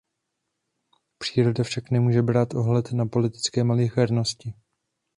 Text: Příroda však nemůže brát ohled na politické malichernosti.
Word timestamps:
Příroda 1.17 1.63
však 1.63 1.91
nemůže 1.91 2.21
brát 2.21 2.53
ohled 2.53 2.91
na 2.91 3.05
politické 3.05 3.63
malichernosti. 3.63 4.53